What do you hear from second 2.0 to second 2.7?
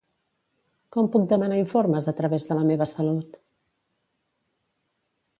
a través de La